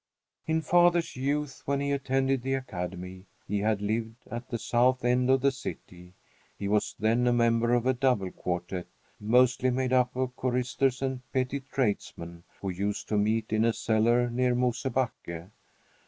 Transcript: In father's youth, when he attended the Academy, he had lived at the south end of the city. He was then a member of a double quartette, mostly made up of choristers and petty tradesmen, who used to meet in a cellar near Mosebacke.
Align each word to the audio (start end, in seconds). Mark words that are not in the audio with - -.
In 0.47 0.63
father's 0.63 1.15
youth, 1.15 1.61
when 1.65 1.79
he 1.79 1.91
attended 1.91 2.41
the 2.41 2.55
Academy, 2.55 3.27
he 3.47 3.59
had 3.59 3.83
lived 3.83 4.15
at 4.31 4.49
the 4.49 4.57
south 4.57 5.05
end 5.05 5.29
of 5.29 5.41
the 5.41 5.51
city. 5.51 6.13
He 6.57 6.67
was 6.67 6.95
then 6.97 7.27
a 7.27 7.31
member 7.31 7.75
of 7.75 7.85
a 7.85 7.93
double 7.93 8.31
quartette, 8.31 8.87
mostly 9.19 9.69
made 9.69 9.93
up 9.93 10.15
of 10.15 10.35
choristers 10.35 11.03
and 11.03 11.21
petty 11.31 11.59
tradesmen, 11.59 12.43
who 12.61 12.71
used 12.71 13.09
to 13.09 13.17
meet 13.19 13.53
in 13.53 13.63
a 13.63 13.73
cellar 13.73 14.31
near 14.31 14.55
Mosebacke. 14.55 15.51